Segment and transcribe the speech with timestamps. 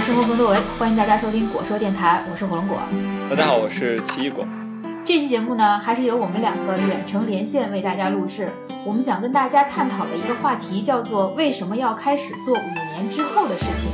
[0.00, 2.78] 生活更多维，欢迎大家收听果说电台，我是火龙果。
[3.30, 4.46] 大家好，我是奇异果。
[5.04, 8.52] 这期节目呢，还是由我们两个远程连线为大家录制。
[8.84, 13.90] 我们想跟大家探讨的一个话题叫做为什么要开始做五年之后的事情。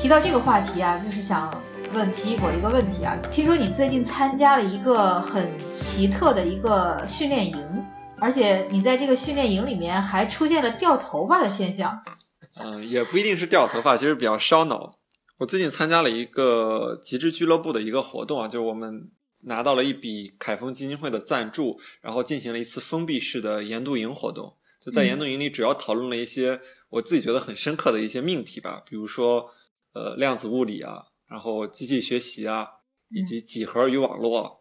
[0.00, 1.48] 提到这个话题啊，就是想
[1.94, 7.84] 问奇异果一个问题啊，听说你最近参加了一个很奇特的一个训练营，
[8.18, 11.98] 而且你在这个训练营里面还出现了掉头发的现象。
[12.62, 14.92] 嗯，也不一定是掉头发，其实比较烧脑。
[15.40, 19.10] 我最近参加了一个极致俱乐部的一个活动啊，就是我们
[19.44, 24.56] 拿到了一笔凯丰基金会的赞助，然后进行了一次封闭式的研读营活动。
[24.78, 29.50] 就在研读营里，主要讨论了一些我自己觉得很深刻的一些命题吧，比如说
[29.94, 32.68] 呃量子物理啊，然后机器学习啊，
[33.08, 34.59] 以及几何与网络。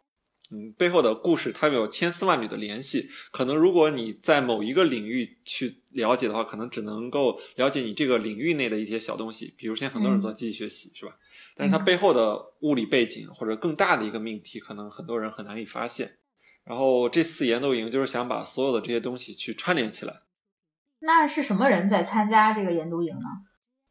[0.51, 3.07] 嗯，背后的故事它们有千丝万缕的联系。
[3.31, 9.53] 可能如果你在某一个领域去了解的话，可能只能够了解你这个领域内的一些小东西。
[9.55, 11.13] 比如现在很多人做机器学习，是吧？
[11.55, 16.17] 但是它背后的物理背景或者更大的一个命题，可能很多人很难以发现。
[16.63, 20.21] 然后这次研读营就是想把所有的这些东西去串联起来。
[21.01, 23.27] 那是什么人在参加这个研读营呢？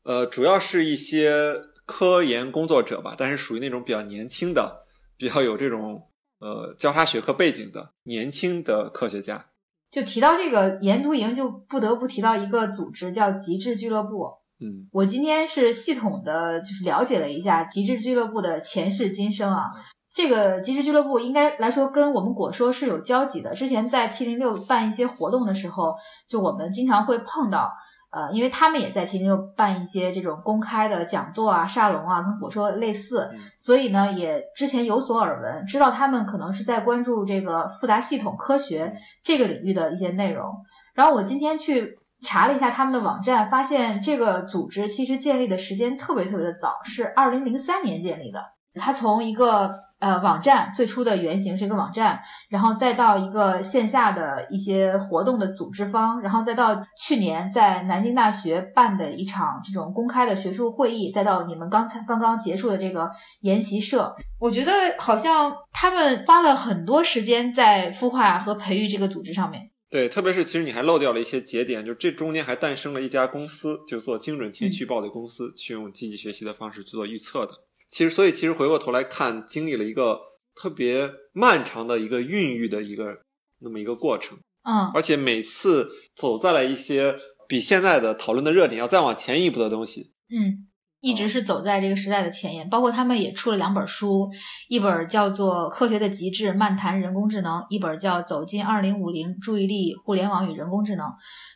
[0.02, 1.54] 呃，主要是一些
[1.86, 6.07] 科研工作者吧，但是属于那种比较年轻的，比较有这种。
[6.40, 9.46] 呃，交叉学科背景的年轻的科学家，
[9.90, 14.26] 就提到这个研读营，就不得不提到一个组织，叫极致俱乐部。
[14.60, 19.64] 嗯，我今天是系统的，就是了解了一下极致俱乐部的前世今生啊。
[20.12, 23.54] 这个极致俱乐部应该来说跟我们果说是有交集的。
[23.54, 25.94] 之前在七零六办一些活动的时候，
[26.28, 27.70] 就我们经常会碰到。
[28.10, 40.50] 呃，因为他们也在其中办一些这种公开的讲座啊、沙龙啊，跟火车类似，所以呢，也之前有所耳闻，知道他们可能是在关注这个复杂系统科学这个领域的一些内容。
[40.94, 48.42] 然后我今天去查了一下他们的网站，发现这个组织其实建立的时间特别特别的早，是二零零三年建立的。
[48.78, 49.68] 它从一个
[49.98, 69.70] 呃网站最初的原型是一个网站，然后再到一个线下的一些活动的组织方，然后再到去年在南京大学办的一场这种公开的学术会议，再到你们刚才刚刚结束的这个研习社，我觉得好像他们花了很多时间在孵化和培育这个组织上面。
[69.90, 77.52] 对，特别是其实你还漏掉了一些节点，就这中间还诞生了一家公司，就做精准天气预报的公司，去用机器学习的方式去做预测的。
[77.88, 80.20] 其实，所以其实回过头来看，经历了一个
[80.54, 83.22] 特别漫长的一个孕育的一个
[83.60, 87.18] 那么一个过程，嗯，而且每次走在了一些
[87.48, 90.67] 比现在的讨论的热点要再往前一步的东西，嗯。
[91.00, 94.28] 一直是走在这个时代的前沿，包括他们也出了两本书，
[94.68, 101.06] 一本叫做《科学的极致：漫谈人工智能》，一本叫《走进二零五零：注意力、互联网与人工智能》，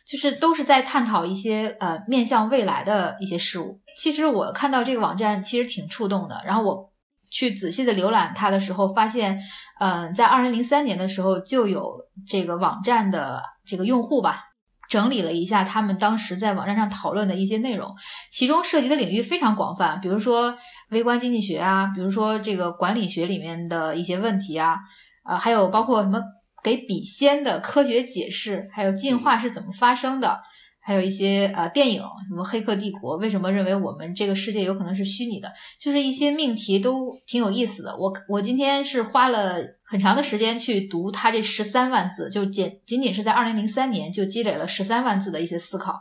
[0.09, 3.81] 就是都是在探讨一些呃面向未来的一些事物。
[3.97, 6.93] 其实我看到这个网站其实挺触动的，然后我
[7.29, 9.37] 去仔细的浏览它的时候，发现，
[9.81, 11.93] 嗯，在二零零三年的时候就有
[12.25, 14.52] 这个网站的这个用户吧。
[14.89, 17.93] 整理了一下他们当时在网站上讨论的一些内容，
[18.29, 20.55] 其中涉及的领域非常广泛，比如说
[20.89, 24.77] 微观经济学啊，比如说这个管理学里面的一些问题啊，
[25.25, 26.21] 呃，还有包括什么
[26.63, 30.41] 给笔仙的科学解释，还有进化是怎么发生的。
[30.85, 35.49] 还有一些呃电影，什么《黑客帝国》，为什么认为我们这个世界有可能是虚拟的？
[35.79, 37.95] 就是一些命题都挺有意思的。
[37.97, 45.99] 我我今天是花了很长的时间去读它这十三万字，就仅仅仅是在二零零三年就积累了十三万字的一些思考。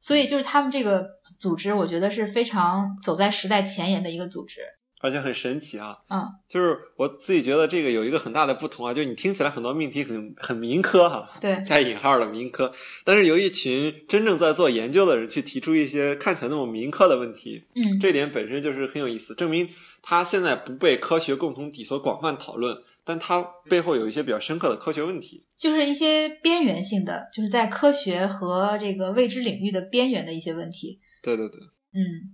[0.00, 1.06] 所以就是他们这个
[1.38, 4.60] 组织，我觉得是非常走在时代前沿的一个组织。
[5.02, 12.72] 而且很神奇啊，嗯，就是我自己觉得这个有一个很大的不同啊，就是你听起来很多命题很很民科哈，对，加引号的民科，
[13.04, 19.68] 但是由一群真正在做研究的人去提出一些看起来那么民科的问题，嗯，这点本身就是很有意思，证明
[20.02, 31.00] 它现在不被科学共同体所广泛讨论，但它背后有一些比较深刻的科学问题，就是一些边缘性的，就是在科学和这个未知领域的边缘的一些问题。
[31.20, 31.60] 对对对，
[31.92, 32.30] 嗯，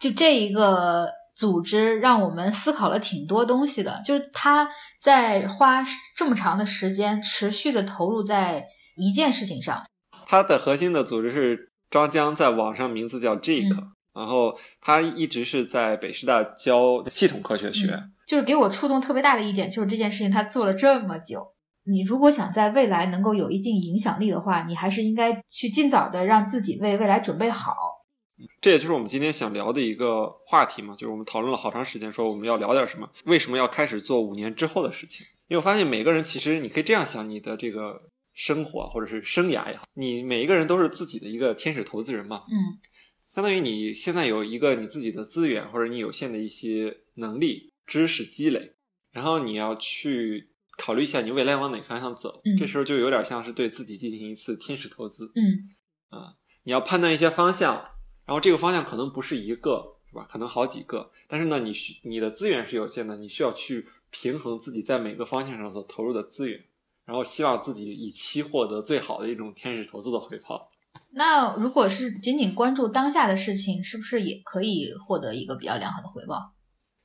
[0.00, 1.08] 就这一个。
[1.38, 4.68] 组织让我们思考了挺多东西的，就是他
[5.00, 5.84] 在花
[6.16, 8.64] 这么长的时间持续的投入在
[8.96, 9.86] 一件事情上。
[10.26, 13.72] 他的核心的组织是张江，在网上名字叫 Jake，
[14.12, 17.96] 然后他一直是在北师大教系统科学学。
[18.26, 21.46] 就是给我触动特别大的一点，就是这件事情他做了这么久。
[21.84, 27.87] 你如果想在未来能够有一定影响力的话，你还是应该去尽早的让自己为未来准备好。
[28.60, 35.26] 这也就是我们今天想聊的一个话题嘛，就是我们讨论了好长时间，说我们要聊点什么，为什么要开始做五年之后的事情？
[35.48, 42.44] 因为我发现每个人其实你可以这样想，你的这个生活或者是生涯也好，你每一个人都是自己的一个天使投资人嘛。
[42.48, 42.78] 嗯。
[43.26, 48.72] 相当于你现在有一个你自己的资源，或者你有限的一些能力、知识积累，
[49.12, 52.40] 然后你要去考虑一下你未来往哪个方向走。
[52.44, 55.30] 嗯这时候就有点像是对自己进行一次天使投资。
[55.34, 55.76] 嗯
[56.08, 57.84] 啊你要判断一些方向，
[58.28, 60.28] 然后这个方向可能不是一个，是吧？
[60.30, 66.62] 可能好几个，但是呢，你需你的资源是有限的，你需要去平衡自己在每个方向上所投入的资源，
[67.06, 70.68] 然后希望自己以期获得最好的一种天使投资的回报。
[71.12, 76.52] 那如果是仅仅关注当下的事情，是不是也可以获得一个比较良好的回报？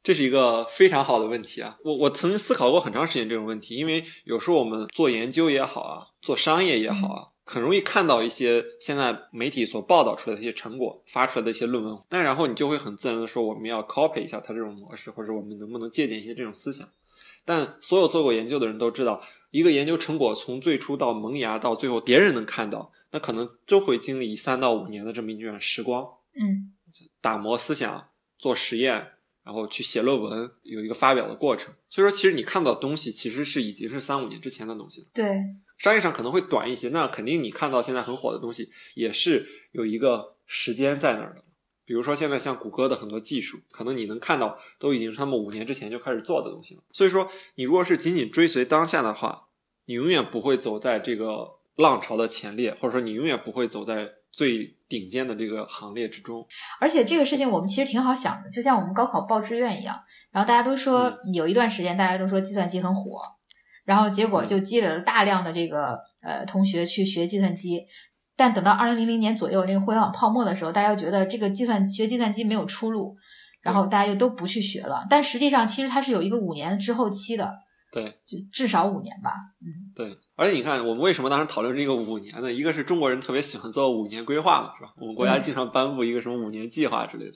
[0.04, 1.78] 这是一个非常好的问题啊！
[1.86, 16.88] 我我曾经思考过很长时间这种问题，因为有时候我们做研究也好啊，做商业也好啊，很容易看到一些现在媒体所报道出来的一些成果，发出来的一些论文，那然后你就会很自然的说，我们要 copy 一下它这种模式，或者我们能不能借鉴一些这种思想？
[17.45, 26.06] 但所有做过研究的人都知道，一个研究成果从最初到萌芽到最后别人能看到，那可能都会经历三到五年的这么一段时光。
[26.36, 26.72] 嗯
[27.19, 29.13] 打磨思想、做实验，
[29.44, 31.74] 然后去写论文，有一个发表的过程。
[31.90, 35.07] 所以说，其实你看到的东西其实是已经是三五年之前的东西了。
[35.13, 35.42] 对，
[35.83, 41.44] 商业上可能会短一些，那肯定你看到现在很火的东西，也是有一个时间在那儿的。
[41.83, 46.81] 比如说现在像谷歌的很多技术，可能你能看到都已经是他们五年之前就开始做的东西了。
[46.94, 49.50] 所以说，你如果是仅仅追随当下的话，
[49.88, 56.47] 你永远不会走在这个浪潮的前列，或者说你永远不会走在最顶尖的这个行列之中。
[56.80, 60.00] 而且这个事情我们其实挺好想的，就像我们高考报志愿一样，
[60.31, 63.19] 然后大家都说有一段时间大家都说计算机很火，
[63.85, 67.81] 然后结果就积累了大量的这个呃同学去学计算机，
[68.35, 73.15] 但等到二零零零年左右那个互联网泡沫的时候，大家又觉得这个计算学计算机没有出路，
[73.62, 75.06] 然后大家又都不去学了。
[75.09, 77.53] 但实际上其实它是有一个五年滞后期的，
[77.91, 79.31] 对，就至少五年吧。
[79.62, 82.51] 嗯对，而且你看，我们为什么当时讨论这个五年呢？
[82.51, 84.91] 一个是中国人特别喜欢做五年规划嘛，是吧？
[85.00, 87.33] 我们国家嗯经常颁布一个什么五年计划之类的。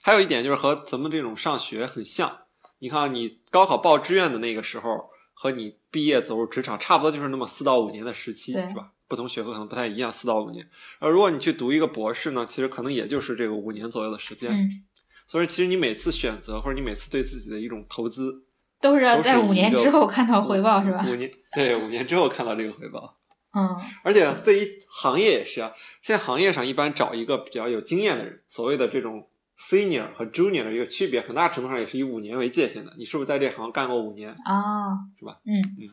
[0.00, 2.34] 还有一点就是和咱们这种上学很像，
[2.78, 5.09] 你看你高考报志愿的那个时候，
[5.42, 8.90] 和你毕业走入职场差不多，就是那么四到五年的时期，是吧？
[9.08, 10.68] 不同学科可能不太一样，四到五年。
[10.98, 14.52] 而如果你去读一个博士呢，其实可能也就是这个五年左右的时间。
[14.52, 14.84] 嗯，
[15.26, 18.44] 所以其实你每次选择或者你每次对自己的一种投资，
[18.82, 21.02] 都是要在五年之后看到回报，是吧？
[21.08, 23.16] 五年对，五年之后看到这个回报。
[23.52, 23.66] 嗯
[24.04, 25.72] 而且对于行业也是啊，
[26.02, 29.26] 现在行业上一般找一个比较有经验的人，所谓的这种
[29.60, 32.92] senior 和 junior 的一个区别，很大程度上也是以五年为界限的。
[32.96, 34.30] 你是不是在这行干过五年？
[34.44, 35.38] 啊，是吧？
[35.44, 35.88] 嗯嗯，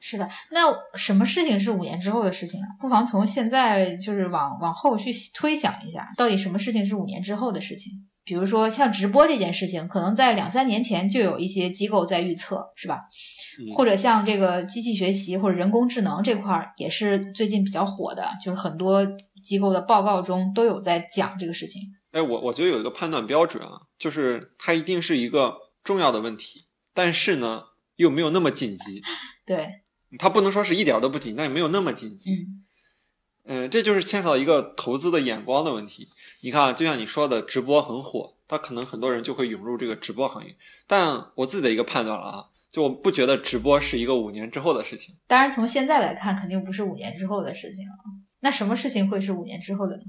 [0.00, 0.28] 是的。
[0.50, 0.62] 那
[0.96, 2.66] 什么事情是五年之后的事情呢？
[2.80, 7.92] 不妨从现在就是往往后去推想一下，到底什么事情是五年之后的事情？
[8.22, 13.00] 比如说像直播这件事情，可能在两三年前就有一些机构在预测，是吧？
[13.58, 19.04] 嗯或者像这个机器学习或者人工智能这块儿，也是最近比较火的，就是很多
[19.42, 21.82] 机构的报告中都有在讲这个事情。
[22.12, 27.64] 哎，我我觉得有一个判断标准啊，就是它一定是一个重要的问题，但是呢
[27.96, 29.02] 又没有那么紧急。
[29.46, 29.82] 对，
[30.18, 32.32] 它不能说是一点儿都不紧，但也没有那么紧急。
[32.32, 32.64] 嗯
[33.44, 36.08] 嗯，这就是牵扯到一个投资的眼光的问题。
[36.42, 40.56] 你看啊，就像你说的，直播很火，它可能很多人就会涌入这个直播行业。
[40.86, 45.16] 但我自己的一个判断了啊，就我不觉得直播是一个五年之后的事情。
[45.26, 47.94] 当然从现在来看，肯定不是五年之后的事情了。
[48.40, 50.02] 那什么事情会是五年之后的呢？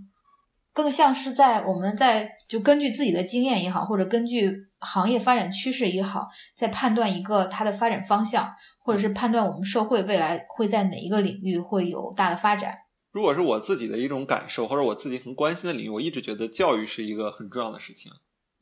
[0.74, 12.78] 更像是在我们在就根据自己的经验也好，或者根据行业发展趋势也好，在判断一个它的发展方向，或者是判断我们社会未来会在哪一个领域会有大的发展。
[13.12, 18.12] 如果是我自己的一种感受，或者我自己很关心的领域，我一直觉得教育是一个很重要的事情。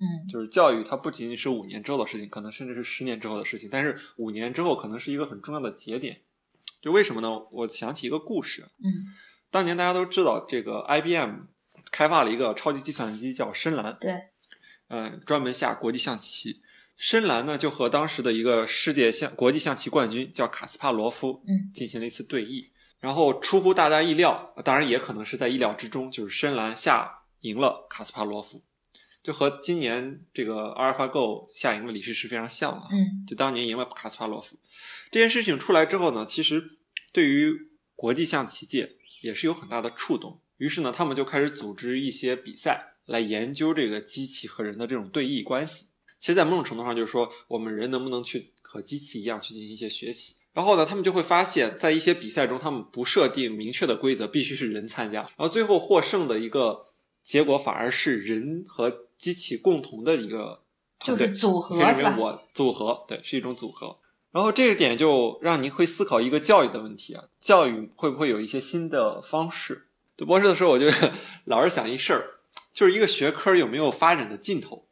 [0.02, 6.22] 嗯就是教育它不仅仅是五年之后的事情，可能甚至是十年之后的事情，但是五年之后可能是一个很重要的节点。
[6.82, 7.40] 就为什么呢？
[7.52, 9.12] 我想起一个故事，嗯，
[9.52, 11.42] 当年大家都知道，这个 IBM
[11.92, 14.30] 开发了一个超级计算机叫深蓝，对，
[14.88, 16.62] 嗯，专门下国际象棋。
[16.96, 22.72] 深蓝呢，就和当时的一个世界象国际象棋冠军叫卡斯帕罗夫，嗯，进行了一次对弈。
[23.00, 28.62] 然后出乎大家意料，当然也可能是在意料之中，就是深蓝下赢了卡斯帕罗夫，
[29.24, 32.90] 就和今年这个阿尔法 Go 下赢了李世石非常像啊。
[32.92, 34.58] 嗯就当年赢了卡斯帕罗夫
[35.10, 36.62] 这件事情出来之后呢，其实
[37.14, 37.54] 对于
[37.96, 40.42] 国际象棋界也是有很大的触动。
[40.60, 45.88] 于是呢，他们就开始组织一些比赛来研究这个机器和人的这种对弈关系。
[46.20, 50.36] 其实，在某种程度上，就是说我们人能不能去和机器一样去进行一些学习。
[50.54, 56.88] 然后呢，他们就会发现，在一些比赛中，他们不设定明确的规则，必须是人参加，然后最后获胜的一个
[57.24, 60.62] 结果反而是人和机器共同的一个。
[61.00, 63.98] 就是组合可以认为我组合，对，是一种组合。
[64.32, 69.88] 然后这个点就让你会思考一个教育的问题啊，教育会不会有一些新的方式？
[70.20, 70.86] 读博士的时候，我就
[71.46, 72.42] 老是想一事儿，
[72.74, 74.90] 就是一个学科有没有发展的尽头，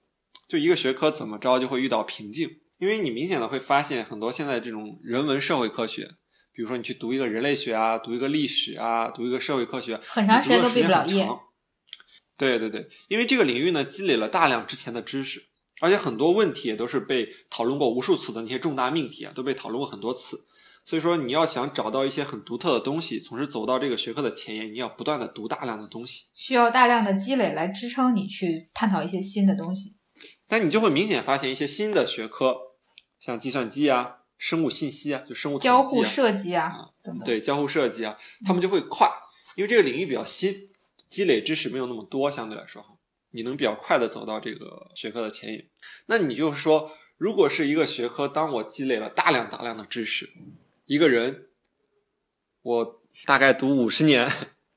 [0.47, 2.49] 就一个学科怎么着就会遇到瓶颈。
[2.77, 6.11] 因为你明显的会发现很多现在这种人文社会科学，
[6.53, 11.27] 比如说你去读一个人类学啊，读一个历史啊，读一个社会科学，很长时间都毕不了业。
[12.37, 15.43] 对对对，因为这个领域呢积累了大量之前的知识，
[15.81, 20.45] 而且很多问题也都是被讨论过无数次的那些重大命题啊，都被讨论过很多次。
[20.87, 29.97] 所以说，你要想找到一些很独特的东西，从而走到这个学科的前沿，你要不断的读大量的东西，需要大量的积累来支撑你去探讨一些新的东西。
[30.47, 32.55] 但你就会明显发现一些新的学科。
[33.19, 36.71] 像计算机啊、生物信息啊，就生物交互设计啊，
[37.25, 38.15] 对交互设计啊，
[38.45, 39.11] 他们就会快，
[39.55, 40.53] 因为这个领域比较新，
[41.09, 42.89] 积累知识没有那么多，相对来说哈，
[43.31, 45.67] 你能比较快的走到这个学科的前沿。
[46.05, 50.29] 那你就是说，如果是一个学科，当我积累了大量大量的知识，
[50.87, 51.47] 一个人，
[52.61, 54.25] 我大概读五十年，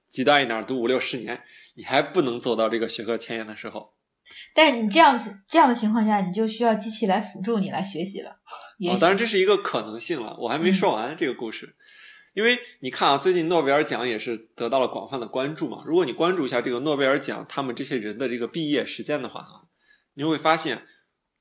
[0.09, 1.45] 极端一点读五六十年，
[1.77, 3.95] 你还不能走到这个学科前沿的时候。
[4.53, 8.33] 但是你这样这样的情况下，你就需要机器来辅助你来学习了。
[8.89, 11.77] 哦，当然这是一个可能性了，我还没说完这个故事。
[12.33, 15.85] 因为你看啊，最近诺贝尔奖也是得到了广泛的关注嘛。
[15.87, 19.71] 如果你关注一下这个诺贝尔奖他们这些人的这个毕业时间的话啊，
[20.15, 20.87] 你会发现，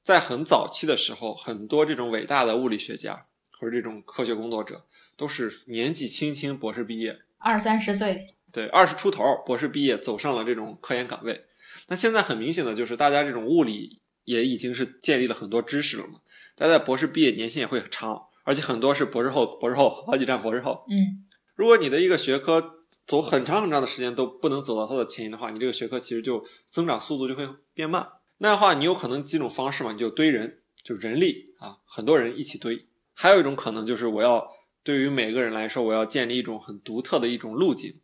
[0.04, 3.29] 在很早期的时候，很多这种伟大的物理学家
[3.60, 4.86] 或者这种科学工作者
[5.18, 11.46] 都是年纪轻轻博士毕业，二三十岁，对，二十出头博士毕业走上了这种科研岗位。
[11.88, 16.22] 那现在很明显的就是，大家这种物理也已经是建立了很多知识了嘛。
[16.56, 20.86] 大家博士毕业年限也会很长，而且很多是博士后，博士后好几站博士后。
[20.90, 21.26] 嗯，
[21.56, 22.76] 如果你的一个学科
[23.06, 28.08] 走很长很长的时间都不能走到它的前沿的话，你这个学科其实就增长速度就会变慢。
[28.38, 32.88] 那样的话，你有可能几种方式嘛，你就堆人，就人力啊，很多人一起堆。
[33.22, 34.50] 还有一种可能就是我要
[34.82, 38.00] 对于每个人来说，我要建立一种很独特的一种路径，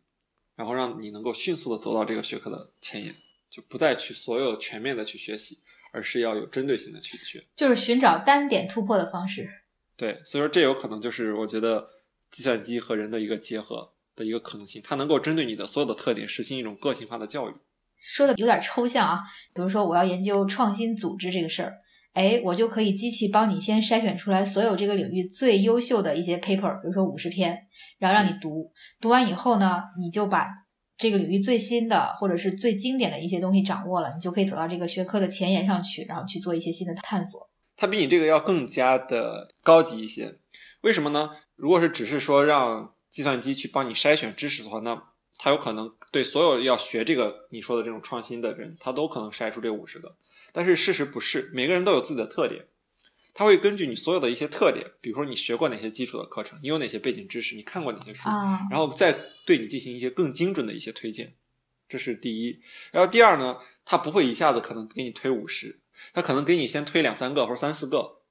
[0.54, 3.14] 然后让你能够迅速的走到这个学科的前沿。
[3.48, 9.48] 就不再去所有全面的去学习，而是要有针对性的去学，就是寻找单点突破的方式。
[9.96, 11.88] 对，所以说这有可能就是我觉得
[12.30, 17.54] 计算机和人的一个结合的一个可能性，它能够针对你的所有的特点实行一种个性化的教育。
[17.98, 19.20] 说的有点抽象啊，
[19.54, 21.78] 比如说我要研究创新组织这个事儿，
[22.16, 27.66] 哎，我就可以机器帮你先筛选出来所有这个领域最优秀的一些 paper，比如说五十篇，
[27.98, 30.48] 然后让你读，读完以后呢，你就把。
[30.98, 37.50] 这个领域最新的或者是最经典的一些东西掌握了，你就可以走到这个学科的前沿上去，然后去做一些新的探索。
[37.76, 40.38] 它比你这个要更加的高级一些，
[40.80, 41.32] 为什么呢？
[41.54, 44.98] 如果是只是说让计算机去帮你筛选知识的话，那
[45.38, 50.16] 它有可能对所有要学这个你说的这种创新的人，他都可能筛出这五十个。
[50.52, 52.68] 但是事实不是，每个人都有自己的特点。
[53.34, 58.30] 他会根据你所有的一些特点，比如说你学过哪些基础的课程，你有哪些背景知识，你看过哪些书，
[58.70, 59.12] 然后再
[59.44, 61.34] 对你进行一些更精准的一些推荐，
[61.86, 62.58] 这是第一。
[62.90, 65.80] 然后第二呢，他不会一下子可能给你推五十，
[66.14, 68.22] 他可能给你先推两三个或者三四个，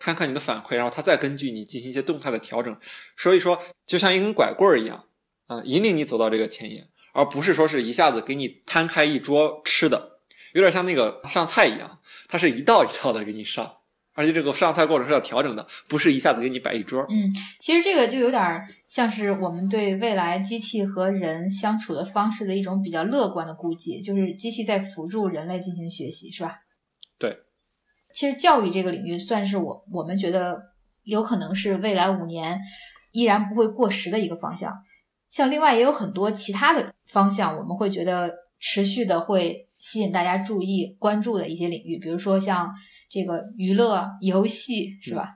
[0.00, 2.76] 看看你的反馈，然后他再根据你进行一些动态的调整。
[3.16, 5.06] 所以说，就像一根拐棍儿一样，
[5.50, 10.20] 啊，引领你走到这个前沿，而不是说是一下子给你摊开一桌吃的，
[10.52, 13.78] 有点像那个上菜一样，它是一道一道的给你上。
[14.12, 17.04] 而且这个上菜过程是要调整的，不是一下子给你摆一桌。
[17.08, 17.28] 嗯，
[17.58, 26.60] 其实这个就有点像是我们对未来机器和人相处的方式的一种比较乐观的估计，就是机器在辅助人类进行学习，是吧？
[27.18, 27.38] 对。
[28.14, 30.60] 其实教育这个领域算是我我们觉得
[31.02, 32.60] 有可能是未来五年
[33.10, 34.72] 依然不会过时的一个方向。
[35.30, 42.70] 像另外也有很多其他的方向，我们会觉得持续的会吸引大家注意关注的一些领域，比如说像。
[43.12, 45.26] 这个娱乐游戏是吧？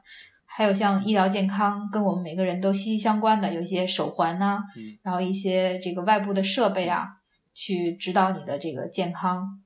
[0.47, 4.61] 还有像医疗健康，跟我们每个人都息息相关的，有一些手环呐，
[5.03, 7.09] 然后一些这个外部的设备啊，
[7.53, 9.61] 去指导你的这个健康。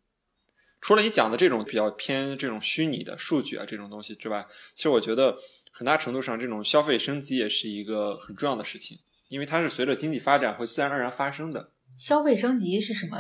[0.81, 5.37] 除了你讲的这种比较偏这种虚拟的数据啊这种东西之外，其实我觉得
[5.71, 11.73] 很大程度上这种消费升级也是一个很重要的事情，因为它是随着经济发展会自然而然发生的。
[11.97, 13.19] 消费升级是什么？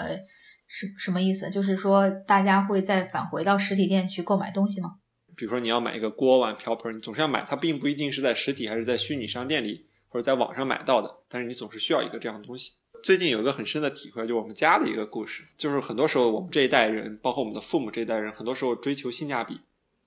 [0.66, 1.48] 什什么意思？
[1.48, 4.96] 就是说，大家会再返回到实体店去购买东西吗？
[5.34, 12.72] 比如说，你要买一个锅碗瓢盆，你总是要买，它并不一定是在实体还是在虚拟商店里或者在网上买到的，但是你总是需要一个这样的东西。
[13.02, 19.60] 最近有一个很深的体会，就我们家的一个故事，就是很多时候我们这一代人，包括我们的父母这一代人，很多时候追求性价比。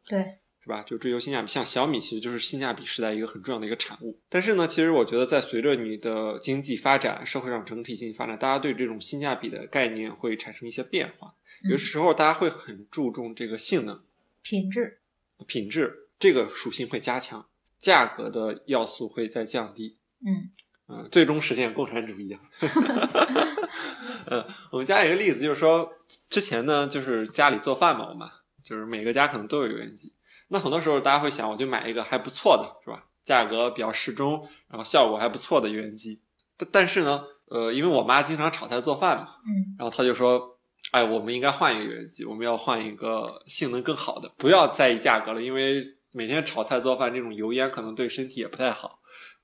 [0.06, 0.38] 对。
[0.64, 0.84] 是吧？
[0.84, 4.20] 就追求性价比，像小米其实就是性价比时代一个很重要的一个产物。
[4.30, 11.34] 但是呢，其实我觉得在随着你的经济发展，社会上整体经济发展，大家对这种性价比的概念会产生一些变化。
[11.70, 14.04] 有时候大家会很注重这个性能、
[14.44, 15.00] 品质、
[15.48, 17.48] 品质这个属性会加强，
[17.80, 19.98] 价格的要素会在降低。
[20.24, 20.52] 嗯
[20.88, 22.42] 嗯，最终实现共产主义啊。
[24.28, 25.92] 嗯，我们家有一个例子，就是说
[26.30, 28.28] 之前呢，就是家里做饭嘛，我们
[28.62, 30.14] 就是每个家可能都有油烟机。
[30.52, 33.06] 那很多时候大家会想，我就买一个还不错的，是吧？
[33.24, 36.22] 价格比较适中，然后效果还不错的油烟机。
[36.58, 40.60] 但但是呢，呃，因为我妈经常炒菜做饭嘛，嗯，然后她就说，
[40.92, 49.00] 哎，我们应该换一个油烟机，我们要换一个性能更好的，不要在意价格了，因为每天炒菜做饭这种油烟可能对身体也不太好。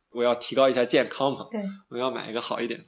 [0.10, 2.86] 我要提高一下健康嘛，对，我要买一个好一点。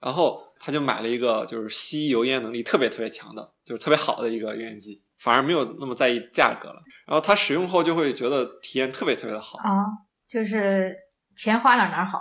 [0.00, 6.82] 然后他就买了一个就是吸油烟能力特别特别强的，就是特别好的一个油烟机，反而没有那么在意价格了。
[7.06, 9.58] 然后他使用后就会觉得体验特别特别的好。
[9.58, 9.84] 啊，
[10.28, 10.94] 就是
[11.36, 12.20] 钱花哪儿哪儿好，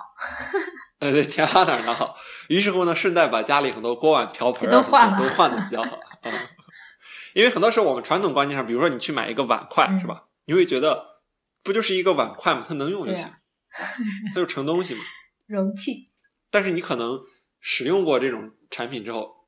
[1.00, 2.16] 呃，对，钱花哪儿哪儿好。
[2.50, 6.00] 于是乎呢，顺带把家里很多锅碗瓢盆就都换了都换的比较好。
[6.24, 6.34] 嗯，
[7.34, 10.26] 因为很多时候我们传统观念上，比如说你去买一个碗筷，嗯是吧？
[10.46, 11.22] 你会觉得
[11.64, 12.64] 不就是一个碗筷吗？
[12.68, 13.38] 它能用就行，啊
[14.34, 15.02] 它就盛东西嘛。
[15.48, 16.12] 容器，
[16.50, 17.20] 但是你可能
[17.60, 19.41] 使用过这种产品之后，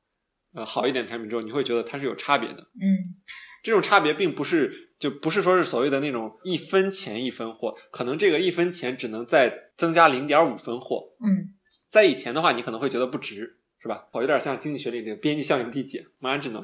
[0.54, 2.60] 呃，好一点产品之后，你会觉得它是有差别的。
[2.80, 3.14] 嗯
[3.62, 11.14] 这种差别并不是就不是说是所谓的那种一分钱一分货，可能这个一分钱只能再增加零点五分货。
[11.24, 11.48] 嗯，
[11.90, 14.04] 在以前的话，你可能会觉得不值，是吧？
[14.16, 16.62] 有点像经济学里这个边际效应递减 marginal，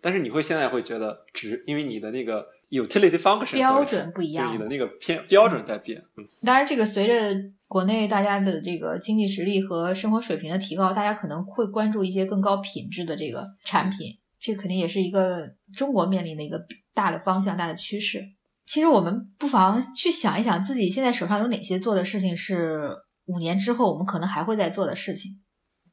[0.00, 6.04] 但是你会现在会觉得值，因为你的那个 utility function 标准不一样就你的那个偏标准在变。
[6.16, 7.32] 嗯，当然，这个随着
[7.72, 16.62] 国内大家的这个经济实力和生活水平的提高，大家可能会关注一些更高品质的这个产品，这肯定也是一个中国面临的一个
[16.92, 18.22] 大的方向、大的趋势。
[18.66, 22.90] 其实我们不妨去想一想，自己现在手上有哪些做的事情是
[23.24, 25.40] 五年之后我们可能还会再做的事情。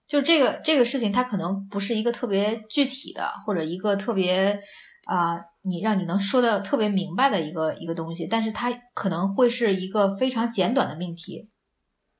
[0.05, 4.59] 就这个这个事情，它可能不是一个特别具体的，或者一个特别
[5.05, 11.49] 啊、你让你能说的特别明白的一个一个东西，但是它可能会是一个非常简短的命题，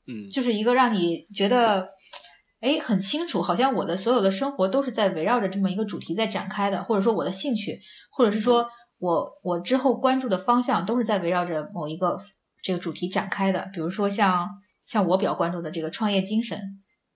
[0.10, 1.88] 嗯，就是一个让你觉得，
[2.62, 8.68] 哎，很清楚，好像我的所有的生活都是在围绕着这么一个主题在展开的，或者说我的兴趣，或者是说
[8.98, 12.18] 我我之后关注的方向都是在围绕着某一个
[12.64, 13.70] 这个主题展开的。
[13.72, 14.50] 比如说像
[14.88, 16.58] 像我比较关注的这个创业精神，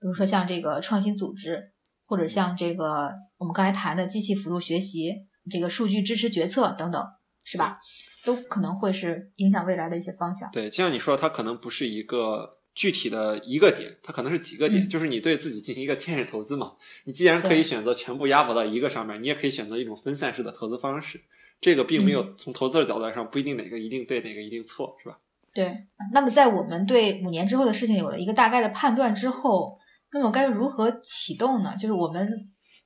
[0.00, 1.72] 比如说像这个创新组织，
[2.06, 5.12] 或者像这个我们刚才谈的机器辅助学习、
[5.50, 7.04] 这个数据支持决策等等，
[7.44, 7.76] 是吧？
[8.24, 10.50] 都可能会是影响未来的一些方向。
[10.50, 16.74] 对，就像你说，它可能不是一个具体的一个点，它可能是几个点，嗯就是你对自己进行一个天使投资嘛。
[17.04, 21.20] 你既然可以选择全部押宝到一个上面，你也可以选择一种分散式的投资方式。
[21.60, 25.18] 这个并没嗯有从投资的角度上不一定哪个一定对，哪个一定错，是吧？
[25.54, 29.78] 对，那么在我们对五年之后的事情有了一个大概的判断之后，
[30.12, 31.74] 那么该如何启动呢？
[31.76, 32.28] 就是我们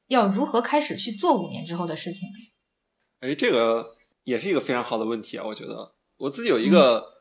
[0.09, 2.35] 要如何开始去做五年之后的事情呢？
[3.21, 5.45] 哎，这个也是一个非常好的问题啊！
[5.47, 7.18] 我觉得我自己有一个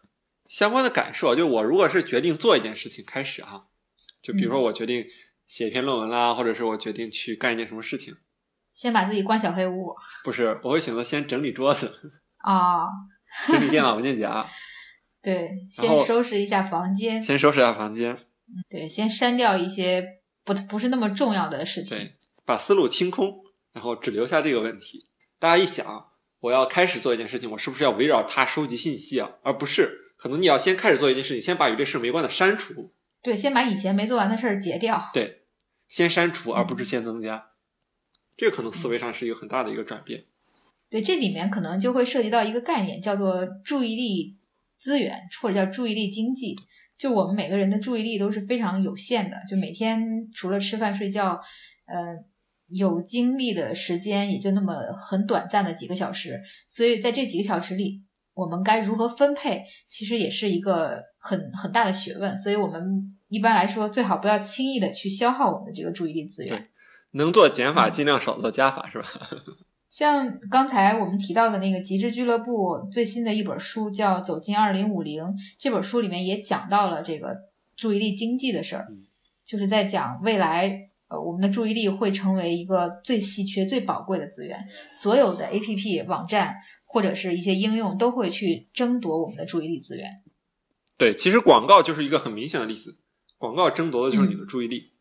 [0.48, 3.66] 相关的感受啊，就是我如果是决定做一件事情开始啊，
[4.22, 5.06] 就比如说我决定
[5.46, 8.16] 写一篇论文啦，或者是我决定去干一件什么事情，
[8.74, 12.86] 先把自己关小黑屋不是，我会选择先整理桌子，啊，
[13.48, 14.46] 整理电脑文件夹，
[15.22, 18.18] 对，先收拾一下房间，先收拾一下房间，
[18.70, 21.98] 对，先删掉一些不不是那么重要的事情。
[21.98, 22.14] 对，
[22.46, 23.42] 把思路清空，
[23.74, 25.08] 然后只留下这个问题。
[25.40, 29.32] 大家一想，我要开始做一件事情，我是不是要围绕它收集信息啊？
[29.44, 35.10] 而不是，可能你要先开始做一件事情，先把与这事没关的删除，对，先把以前没做完的事儿截掉。
[35.14, 35.44] 对，
[35.88, 37.52] 先删除，而嗯不是先增加。
[38.36, 40.26] 这个可能思维上是一个很大的一个转变。
[40.90, 44.38] 对，这里面可能就会涉及到一个概念，叫做注意力
[44.80, 46.56] 资源，或者叫注意力经济。
[46.98, 51.40] 就我们每个人的注意力都是非常有限的，就每天除了吃饭睡觉，
[51.86, 52.16] 呃，
[52.70, 56.42] 有精力的时间也就那么很短暂的几个小时。
[56.68, 58.02] 所以在这几个小时里，
[58.38, 62.38] 我们该如何分配，其实也是一个很很大的学问。
[62.38, 62.82] 所以我们
[63.28, 66.70] 一般来说，最好不要轻易的去消耗我们的这个注意力资源。
[67.12, 69.08] 能做减法，嗯尽量少做加法，是吧？
[69.90, 75.24] 像刚才我们提到的那个极致俱乐部最新的一本书叫《走进二零五零》，
[75.58, 77.36] 这本书里面也讲到了这个
[77.76, 79.08] 注意力经济的事儿嗯，
[79.46, 86.54] 就是在讲未来呃我们的注意力会成为一个最稀缺、最宝贵的资源，所有的 APP、网站
[86.88, 90.24] 或者是一些应用都会去争夺我们的注意力资源。
[90.98, 92.98] 对，其实广告就是一个很明显的例子，
[93.38, 94.94] 广告争夺的就是你的注意力。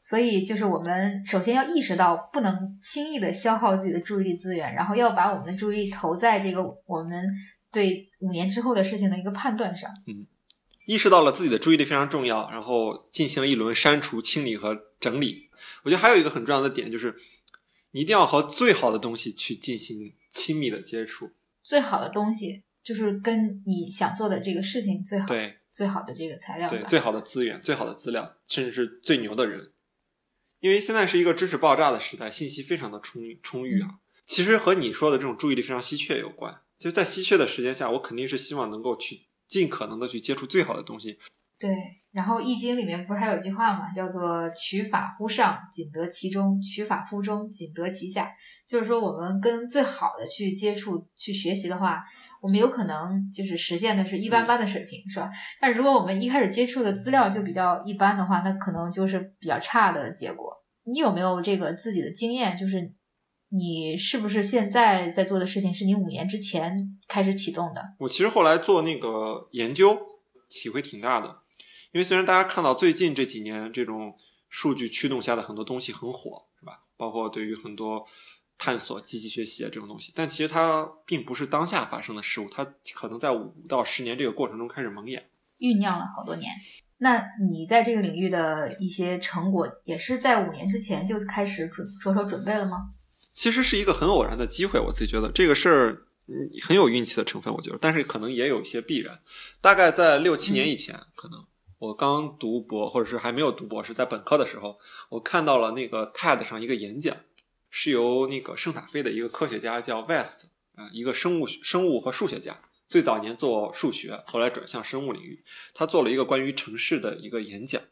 [0.00, 7.24] 所以，就是我们首先要意识到，不能轻易的消耗自己的注意力资源，然后要把我们的注意力投在这个我们
[7.70, 9.90] 对五年之后的事情的一个判断上。
[10.08, 10.26] 嗯
[10.86, 15.48] 意识到了自己的注意力非常重要，然后进行了一轮删除、清理和整理。
[15.82, 17.16] 我觉得还有一个很重要的点就是，
[17.90, 21.32] 你一定要和最好的东西去进行亲密的接触。
[21.62, 29.72] 最好的东西就是跟你想做的这个事情最好对最好的这个材料对，最好的资源、最好的资料，甚至是最牛的人。
[30.60, 34.00] 因因为现在是一个知识爆炸的时代，信息非常的充充裕啊。
[34.26, 36.62] 其实和你说的这种注意力非常稀缺有关。
[36.76, 41.20] 就在稀缺的时间下，我肯定是希望能够去尽可能的去接触最好的东西。
[41.58, 41.74] 对，
[42.12, 48.30] 然后《易经》里面不是还有句话嘛，叫做“取法乎上，仅得其中；取法乎中，仅得其下”。
[48.68, 52.04] 就是说，我们跟最好的去接触、去学习的话，
[52.42, 55.30] 我们有可能就是实现的是一般般的水平，是吧？
[55.58, 60.52] 但如果我们一开始接触的资料就比较一般的话，那可能就是比较差的结果。
[60.84, 62.56] 你有没有这个自己的经验？
[62.56, 62.92] 就是
[63.48, 67.82] 你是不是现在在做的事情是你五年之前开始启动的？
[68.00, 69.96] 我其实后来做那个研究，
[70.48, 71.38] 体会挺大的。
[71.96, 74.14] 因为虽然大家看到最近这几年这种
[74.50, 76.82] 数据驱动下的很多东西很火，是吧？
[76.94, 78.06] 包括对于很多
[78.58, 82.62] 探索、积极学习啊这种东西，但其实它并不是当下发生的事物，它
[82.94, 85.18] 可能在五到十年这个过程中开始萌芽，
[85.58, 86.52] 酝酿了好多年。
[86.98, 92.90] 那你在这个领域的一些成果，也是在五年之前就开始准着手准备了吗？
[93.32, 96.02] 其实是一个很偶然的机会，我自己觉得这个事儿
[96.62, 99.18] 很有运气的成分，我觉得，但是可能也有一些必然。
[99.62, 101.42] 大概在六七年以前，可能。
[101.78, 104.78] 我刚读博，或者是还没有读博士，在本科的时候，
[105.10, 107.14] 我看到了那个 TED 上一个演讲，
[107.68, 115.44] 是由那个圣塔菲的一个科学家叫 West，啊，一个生物生物和数学家，最早年做数学，后来转向生物领域。
[115.74, 117.82] 他做了一个关于城市的一个演讲，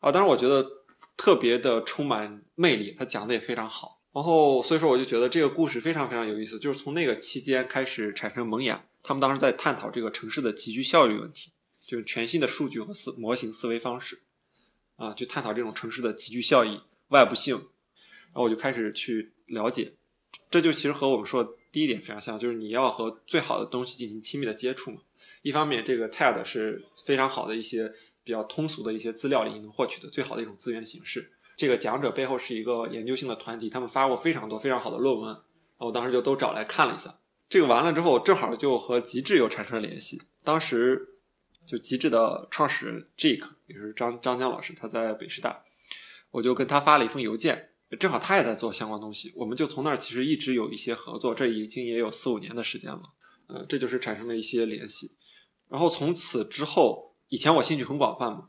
[0.00, 0.84] 啊，当然我觉得
[1.16, 4.02] 特别的充满魅力，他讲的也非常好。
[4.12, 8.84] 然后所以说我就觉得这个故事非常非常有意思，就是从那个期间开始产生萌芽。
[9.02, 11.52] 他们当时在探讨这个城市的集聚效率问题。
[11.90, 14.20] 就是全新的数据和思模型思维方式，
[14.94, 19.94] 啊，去探讨这种城市的集聚效益、外部性，然后我就开始去了解，
[20.48, 24.98] 这就其实和我们说的第一点非常像，就是你要和最好的东西进行亲密的接触嘛。
[25.42, 31.32] 一方面，这个 TED 是非常好的一些比较通俗的一些资料里能获取的最好的一种资源形式。
[31.56, 37.18] 这个讲者背后是一个研究性的团体，他们发过非常多非常好的论文，然后我当时就都找来看了一下。
[37.48, 41.08] 这个完了之后，正好就和极致又产生了联系，当时。
[41.66, 45.62] 就极致的创始人 Jake 也是张张江老师，他在北师大，
[46.30, 53.02] 我就跟他发了一封邮件，正好他也在做相关东西，我们就从那儿其实一直有一些合作，这已经也有四五年的时间了，
[53.48, 55.16] 呃，这就是产生了一些联系。
[55.68, 58.44] 然后从此之后，以前我兴趣很广泛嘛，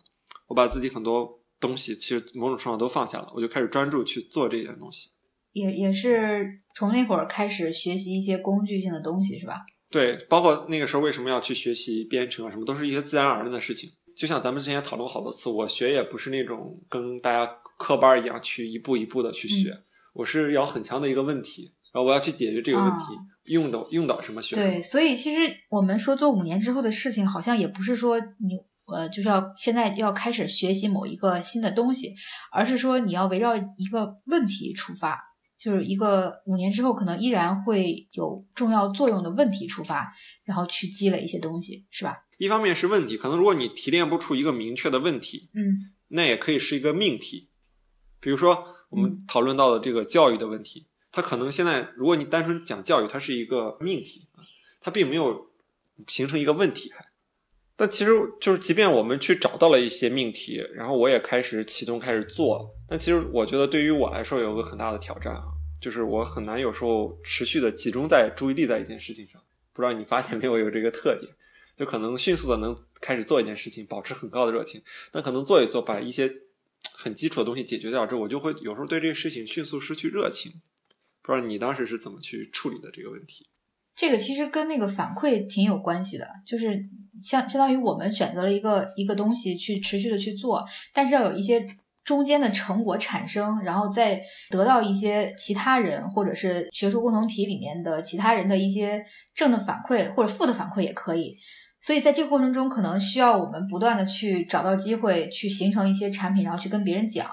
[0.47, 5.10] 我把自己很多东西其实某种程度上都放下了，我就开始专注去做这件东西。
[5.52, 9.65] 也也是从那会儿开始学习一些工具性的东西，是吧？
[9.91, 13.91] 对，包括那个时候为什么要去学习编程啊，什么都是一些自然而然的事情。
[14.15, 17.45] 就像咱们之前讨论过好多次，我学也不是那种跟大家
[17.77, 19.75] 科班一样去一步一步的去学，
[20.13, 24.56] 我是要很强的一个问题，然后我要去解决这个问题，用到用到什么学。
[24.56, 28.58] 对，所以其实我们说做五年之后的事情，好像也不是说你
[28.93, 32.13] 呃就是要现在要开始学习某一个新的东西，
[32.51, 35.31] 而是说你要围绕一个问题出发。
[35.62, 40.12] 就是一个五年之后可能依然会有重要作用的问题出发，
[40.43, 42.17] 然后去积累一些东西，是吧？
[42.39, 47.50] 一方面是问题，可能如果你提炼不出一个明确的问题，嗯，那也可以是一个命题。
[48.19, 54.28] 比如说我们讨论到的这个教育的问题，它可能现在如果你单纯讲教育，它是一个命题
[54.80, 55.52] 它并没有
[56.08, 57.11] 形成一个问题还。
[57.82, 65.46] 但其实就是，即便我们去找到了一些命题，然后我也开始启动开始做，但其实我觉得对于我来说有个很大的挑战啊，
[65.82, 69.41] 就是我很难有时候持续的集中在注意力在一件事情上。
[69.74, 71.34] 不知道你发现没有，有这个特点，
[71.76, 74.80] 就可能迅速的能开始做一件事情，保持很高的热情，
[75.12, 76.32] 但可能做一做，把一些
[76.94, 80.52] 很基础的东西解决掉之后，我就会有时候对这个事情迅速失去热情。
[81.24, 83.48] 不知道你当时是怎么去处理的这个问题？
[83.96, 86.86] 这个其实跟那个反馈挺有关系的，就是
[87.19, 91.67] 相相当于我们选择了一个一个东西去持续的去做，但是要有一些
[92.04, 99.04] 中间的成果产生，然后再得到一些其他人或者是学术共同体里面的其他人的一些
[99.36, 101.36] 正的反馈或者负的反馈也可以。
[101.80, 107.28] 所以在这个过程中，可能需要我们不断的去找到机会，去形成一些产品，然后去跟别人讲。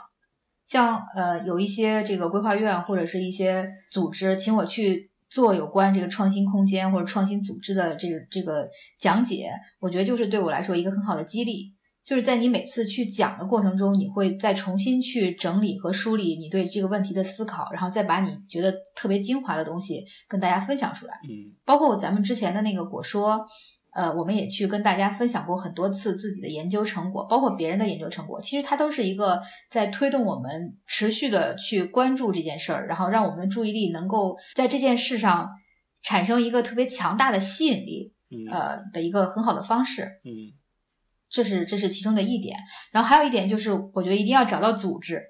[0.65, 5.11] 像呃有一些这个规划院或者是一些组织请我去。
[5.31, 11.75] 做有关这个创新空间或者创新组织的这个这个讲解，我觉得就是对我来说一个很好的激励。
[12.05, 21.15] 就是在你每次去讲的过程中，你会再重新去整理和梳理你对这个问题的思考，然后再把你觉得特别精华的东西跟大家分享出来。
[21.25, 23.45] 嗯，包括咱们之前的那个果说。
[23.95, 28.41] 呃，我们也去跟大家分享过很多次自己的研究成果，包括别人的研究成果。
[28.41, 35.49] 其实它都是一个在推动我们持续的去关注这件事儿，然后让我们的注意力能够在这件事上
[36.03, 38.13] 产生一个特别强大的吸引力，
[38.53, 40.03] 呃的一个很好的方式。
[40.25, 40.53] 嗯，
[41.29, 42.57] 这是这是其中的一点。
[42.93, 45.21] 然后还有一点就是，我觉得一定要找到组织，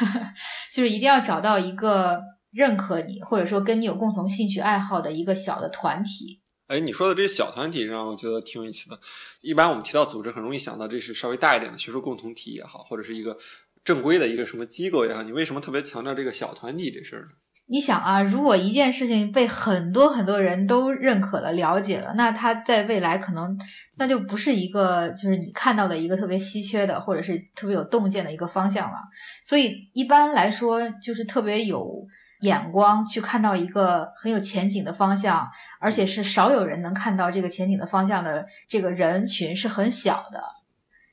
[0.74, 6.39] 就是一定要找到一个认可你或者说跟你有共同兴趣爱好的一个小的团体。
[6.70, 8.96] 哎，你说的这些小团体让我觉得挺有意思的。
[9.40, 13.36] 一般我们提到组织，很容易想到这是稍微大一点的学术共同体也好，或者是一个
[13.82, 15.24] 正规的一个什么机构也好。
[15.24, 17.30] 你为什么特别强调这个小团体这事儿呢？
[17.66, 23.58] 你想啊，如果一件事情被很多很多人都认可了、了解了，那它在未来可能
[23.96, 28.98] 那就不是一个就是你看到的一个特别稀缺的，或者是特别有洞见的一个方向了。
[29.42, 32.06] 所以一般来说，就是特别有
[32.40, 35.48] 眼光去看到一个很有前景的方向，
[35.78, 40.42] 而且是少有人能看到这个前景的方向的这个人群是很小的。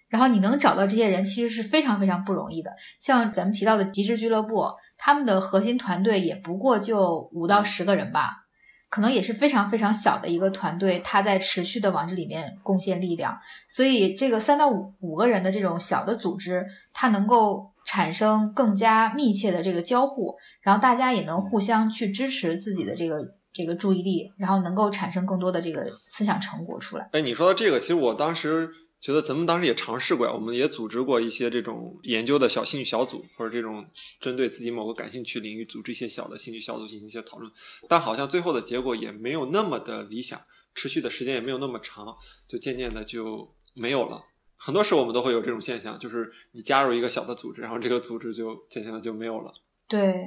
[0.09, 2.73] 然后你能找到这些人，其实是非常非常不容易的。
[2.97, 8.45] 像咱们提到的极致俱乐部，他们的核心团队也不过就五到十个人吧，
[8.89, 13.37] 可能也是非常非常小的一个团队，他在持续的往这里面贡献力量。
[13.67, 27.10] 所以这个三到五五个人的这种小的组织，它能够产生更加密切的这个交互，然后大家也能互相去支持自己的这个这个注意力，然后能够产生更多的这个思想成果出来。
[27.13, 28.69] 哎，你说的这个，其实我当时。
[29.00, 33.86] 觉得咱们当时也尝试过呀，我们也组织过一些这种研究的小兴趣小组，或者这种
[34.19, 37.50] 针对自己某个感兴趣领域组织一些小的兴趣小组进行一些讨论，
[37.88, 40.41] 但好像最后的结果也没有那么的理想，
[40.73, 42.08] 持续的时间也没有那么长，
[42.47, 44.19] 就渐渐的就没有了。
[44.57, 49.51] 很多时候我们都会有这种现象，就是你加入一个小的组织，然后这个组织就渐渐的就没有了。
[49.87, 50.25] 对，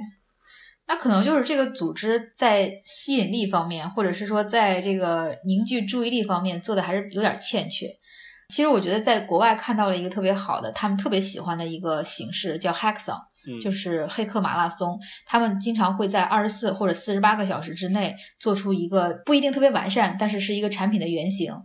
[0.87, 7.87] 那可能就是这个组织在吸引力方面，或者是说在这个凝聚注意力方面做的还是有点欠缺。
[8.49, 13.21] 其实我觉得在国外看到了一个特别好的，他们特别喜欢的一个形式叫 Hackathon，
[13.61, 14.99] 就是黑客马拉松。
[15.25, 21.55] 他们经常会在二十四或者四十八个小时之内做出一个不一定特别完善，但是是一个产品的原型，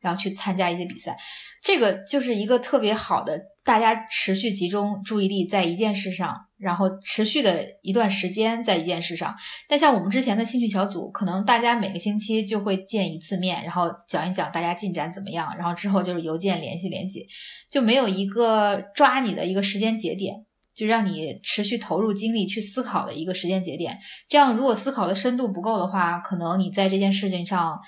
[0.00, 1.16] 然后去参加一些比赛。
[1.62, 6.34] 这个就是一个特别好的，大家持续集中注意力在一件事上。
[6.58, 9.36] 然后持续的一段时间在一件事上，
[9.68, 17.26] 但像我们之前的兴趣小组，可能大家每个星期就会见一次面，然后讲一讲大家进展怎么样，然后之后就是邮件联系联系，
[17.70, 23.98] 就没有一个抓你的一个时间节点，就让你持续投入精力去思考的一个时间节点。
[24.26, 27.78] 这样如果思考的深度不够的话，可能你在这件事情上，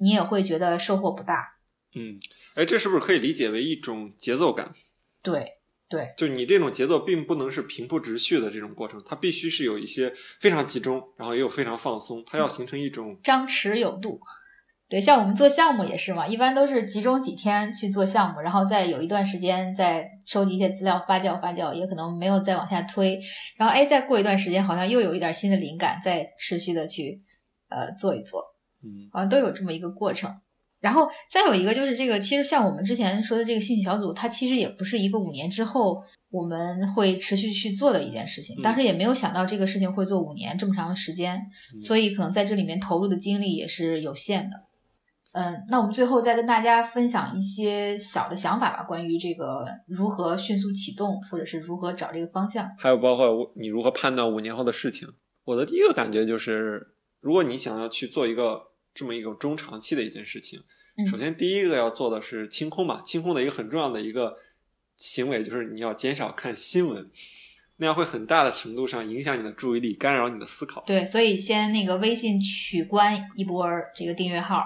[0.00, 1.56] 你也会觉得收获不大。
[1.94, 2.18] 嗯，
[2.54, 4.72] 哎，这是不是可以理解为一种节奏感？
[5.22, 5.60] 对。
[5.86, 14.18] 对，就你这种节奏并不能是平铺直叙的这种过程，它必须是有一些非常集中，然后也有非常放松，它要形成一种张弛有度。
[14.88, 23.20] 对，像我们做项目也是嘛，一般都是集中几天去做项目，然后再有一段时间再收集一些资料发酵发酵，也可能没有再往下推，
[23.56, 27.20] 然后哎，再过一段时间好像又有一点新的灵感，再持续的去
[27.68, 28.42] 呃做一做，
[28.84, 30.30] 嗯，好像都有这么一个过程。
[30.80, 38.60] 然后再有一个就是这个，其实像我们之前说的这个兴趣小组，它其实也不是一个五年之后我们会持续去做的一件事情。
[38.60, 41.40] 当时也没有想到这个事情会做五年这么长的时间，
[41.80, 44.56] 所以可能在这里面投入的精力也是有限的。
[45.32, 55.08] 嗯，那我们最后再跟大家分享一些小的想法吧，关于这个如何迅速启动，或者是如何找这个方向，还有包括你如何判断五年后的事情。
[55.44, 56.88] 我的第一个感觉就是，
[57.22, 58.73] 如果你想要去做一个。
[58.94, 60.62] 这么一个中长期的一件事情，
[61.10, 64.38] 首先第一个要做的是清空嘛，清空的一个很重要的一个
[64.96, 67.10] 行为就是你要减少看新闻，
[67.78, 70.84] 那样会很大的程度上影响你的注意力，干扰你的思考。
[70.86, 74.64] 对，所以先那个微信取关一波这个订阅号，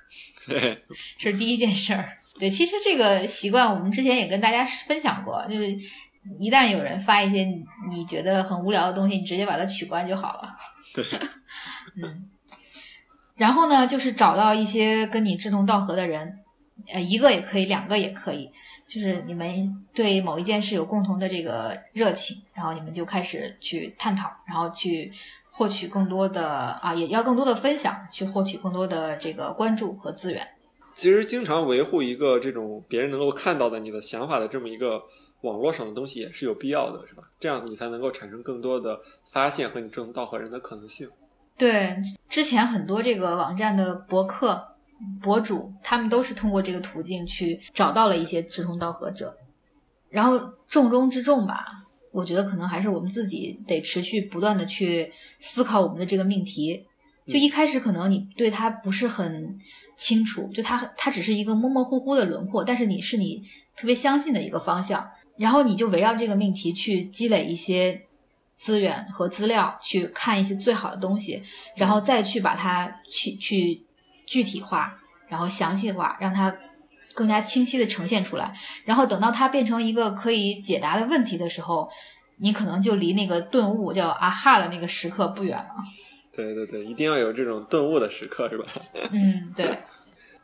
[0.48, 0.82] 对，
[1.18, 2.16] 是第一件事儿。
[2.38, 5.78] 对，其实这个习惯我们之前也跟大家分享过，就是
[6.40, 7.44] 一旦有人发一些
[7.90, 10.56] 你觉得很无聊的东西，你直接把它取关就好了。
[10.94, 11.04] 对，
[12.02, 12.30] 嗯。
[13.36, 16.38] 然后呢，就是找到一些跟你志同道合的人，
[16.92, 18.50] 呃，一个也可以，两个也可以，
[18.86, 25.12] 就是你们对某一件事有共同的这个热情，然后你们就开始去探讨，然后去
[25.50, 26.48] 获取更多的
[26.82, 30.48] 啊，也要更多的分享，去获取更多的这个关注和资源。
[30.94, 35.02] 其实，经常维护一个这种别人能够看到的你的想法的这么一个
[35.42, 37.22] 网络上的东西，也是有必要的，是吧？
[37.38, 38.98] 这样你才能够产生更多的
[39.30, 41.06] 发现和你志同道合人的可能性。
[41.58, 41.96] 对，
[42.28, 44.76] 之前很多这个网站的博客
[45.22, 49.34] 博主，他们都是通过这个途径去找到了一些志同道合者。
[50.10, 50.38] 然后
[50.68, 51.64] 重中之重吧，
[52.12, 56.84] 我觉得可能还是我们自己得持续不断的去思考我们的这个命题。
[57.26, 59.58] 就一开始可能你对它不是很
[59.96, 63.42] 清楚，就它它只是一个模模糊糊的轮廓，但是你是你
[63.74, 68.02] 特别相信的一个方向，然后你就围绕这个命题去积累一些。
[68.56, 71.42] 资源和资料去看一些最好的东西，
[71.76, 73.82] 然后再去把它去去
[74.24, 76.54] 具体化，然后详细化，让它
[77.14, 78.52] 更加清晰的呈现出来。
[78.84, 81.88] 然后等到它变成一个可以解答的问题的时候，
[82.38, 85.74] 你可能就离那个顿悟叫啊哈的那个时刻不远了。
[86.32, 88.66] 对对对，一定要有这种顿悟的时刻，是吧？
[89.10, 89.78] 嗯，对。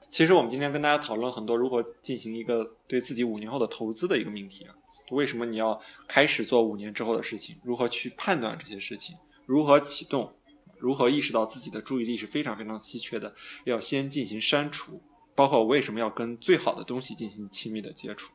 [0.09, 4.75] 其实我们今天跟大家讨论很多如何进行一个对自己五年后的投资的一个命题啊。
[5.15, 7.57] 为什么你要开始做五年之后的事情？
[7.63, 9.17] 如何去判断这些事情？
[9.47, 10.33] 如何启动？
[10.79, 13.35] 如何意识到自己的注意力是非常非常稀缺的？
[13.65, 15.03] 要先进行删除。
[15.35, 18.33] 包括为什么要跟最好的东西进行亲密的接触？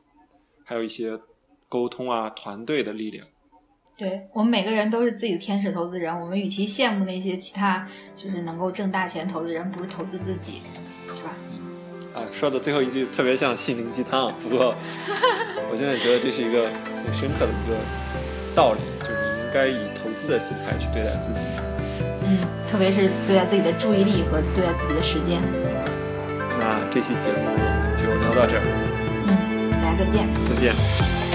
[0.64, 1.20] 还有一些
[1.68, 3.24] 沟通啊，团队的力量。
[3.96, 6.12] 对我们每个人都是自己的天使投资人。
[6.20, 10.62] 我们与其羡慕那些其他就是能够挣大钱投资人，不如投资自己，
[12.14, 14.74] 啊，说的最后一句特别像心灵鸡汤，不过
[15.70, 16.64] 我现在觉得这是一个
[17.04, 17.76] 很深刻的一个
[18.54, 21.46] 道理，就是你应该以投资的心态去对待自己。
[22.24, 22.38] 嗯，
[22.70, 25.40] 特别是对待自己的注意力和对待自己的时间。
[26.58, 28.62] 那这期节目我们就聊到这儿。
[29.28, 30.26] 嗯，大家再见。
[30.48, 31.27] 再见。